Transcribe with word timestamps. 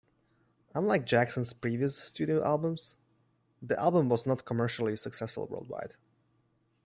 Unlike 0.73 1.05
Jackson's 1.05 1.53
previous 1.53 1.95
studio 1.95 2.43
albums, 2.43 2.95
the 3.61 3.79
album 3.79 4.09
was 4.09 4.25
not 4.25 4.45
commercially 4.45 4.95
successful 4.95 5.45
worldwide. 5.45 5.95